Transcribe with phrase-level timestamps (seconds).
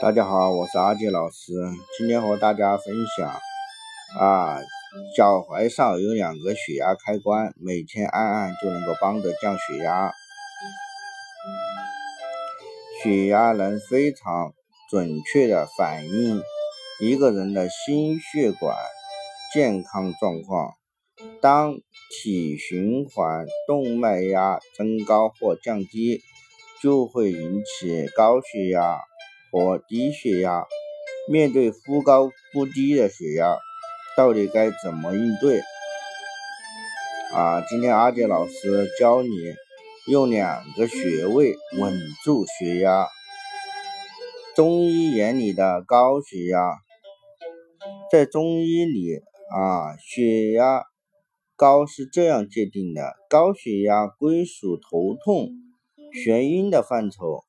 [0.00, 1.52] 大家好，我是阿杰老师，
[1.96, 3.28] 今天和大家分享
[4.16, 4.60] 啊，
[5.16, 10.12] 脚踝上有两个血压开关，每天按按就能够帮着降血压。
[13.02, 14.52] 血压能非常
[14.88, 16.40] 准确的反映
[17.00, 18.76] 一个人的心血管
[19.52, 20.74] 健康状况。
[21.42, 21.74] 当
[22.12, 26.20] 体循环、动脉压增高或降低，
[26.80, 29.00] 就会引起高血压。
[29.50, 30.66] 和低血压，
[31.30, 33.56] 面对忽高忽低的血压，
[34.16, 35.60] 到底该怎么应对？
[37.34, 39.28] 啊，今天阿杰老师教你
[40.06, 43.06] 用两个穴位稳住血压。
[44.54, 46.78] 中医眼里的高血压，
[48.10, 49.16] 在中医里
[49.54, 50.84] 啊，血压
[51.54, 55.50] 高是这样界定的：高血压归属头痛、
[56.12, 57.44] 眩晕的范畴。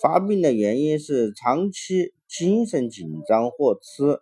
[0.00, 4.18] 发病的原因是长期精神紧张或吃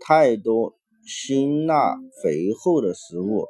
[0.00, 0.74] 太多
[1.06, 3.46] 辛辣肥厚的食物，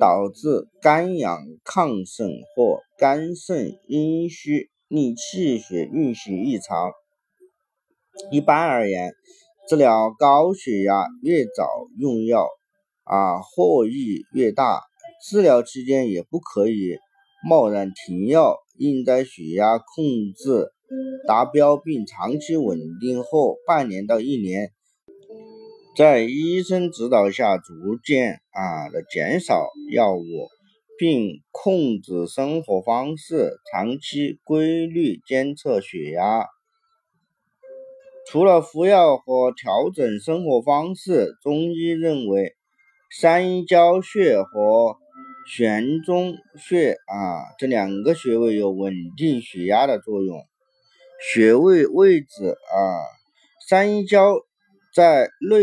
[0.00, 6.92] 导致肝阳亢盛或肝肾阴虚，令气血运行异常。
[8.30, 9.12] 一般而言，
[9.68, 12.48] 治疗高血压越早用药
[13.04, 14.80] 啊，获益越大。
[15.28, 16.96] 治疗期间也不可以
[17.46, 20.72] 贸然停药，应在血压控制。
[21.26, 24.70] 达标并长期稳定后，半年到一年，
[25.96, 30.48] 在医生指导下逐渐啊的减少药物，
[30.98, 36.46] 并控制生活方式，长期规律监测血压。
[38.28, 42.56] 除了服药和调整生活方式，中医认为
[43.10, 44.96] 三阴交穴和
[45.46, 50.44] 悬中穴啊这两个穴位有稳定血压的作用。
[51.18, 52.76] 穴位位置啊，
[53.66, 54.36] 三阴交
[54.94, 55.58] 在内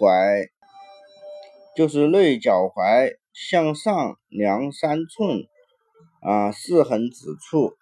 [0.00, 0.48] 踝，
[1.76, 5.46] 就是内脚踝向上量三寸
[6.20, 7.74] 啊四横指处，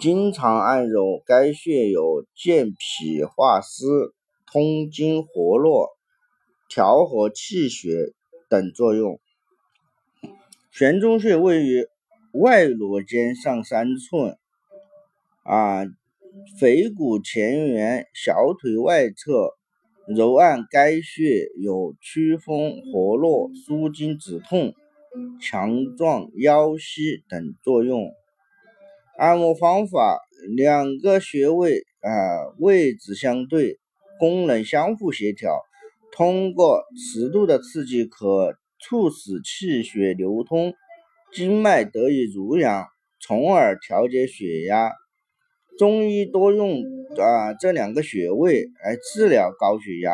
[0.00, 3.84] 经常按揉该穴有健脾化湿、
[4.46, 5.96] 通经活络、
[6.68, 8.14] 调和气血
[8.48, 9.18] 等作用。
[10.70, 11.88] 悬中穴位于
[12.32, 14.38] 外裸肩上三寸。
[15.46, 15.84] 啊，
[16.58, 19.52] 腓骨前缘小腿外侧，
[20.08, 24.74] 揉按该穴有祛风活络、舒筋止痛、
[25.40, 28.10] 强壮腰膝等作用。
[29.16, 30.18] 按摩方法：
[30.56, 32.10] 两个穴位啊
[32.58, 33.78] 位置相对，
[34.18, 35.62] 功能相互协调。
[36.10, 40.74] 通过适度的刺激，可促使气血流通，
[41.32, 42.86] 经脉得以濡养，
[43.20, 44.90] 从而调节血压。
[45.78, 46.82] 中医多用
[47.18, 50.12] 啊这两个穴位来治疗高血压，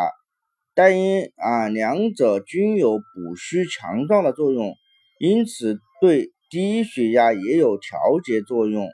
[0.74, 4.74] 但因啊两者均有补虚强壮的作用，
[5.18, 8.88] 因此对低血压也有调节作用。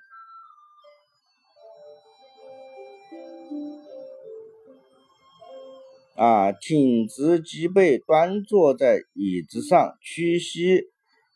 [6.17, 10.83] 啊，挺直脊背，端坐在椅子上，屈膝，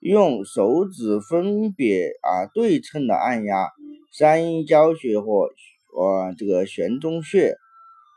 [0.01, 3.69] 用手指分别啊对称的按压。
[4.13, 5.49] 三阴交穴或
[5.97, 7.57] 呃这个悬中穴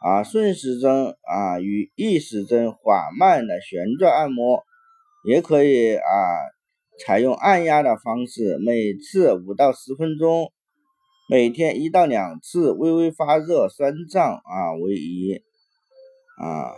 [0.02, 4.64] 啊，顺时针啊与逆时针缓慢的旋转按摩，
[5.26, 6.04] 也可以啊
[7.00, 10.52] 采用按压的方式，每次五到十分钟，
[11.30, 15.42] 每天一到两次，微微发热、酸胀啊为宜
[16.38, 16.76] 啊。